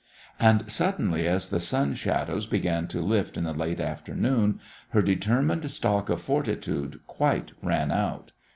[0.39, 5.69] And suddenly, as the sun shadows began to lift in the late afternoon, her determined
[5.69, 8.31] stock of fortitude quite ran out.